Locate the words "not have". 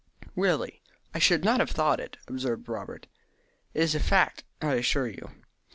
1.45-1.75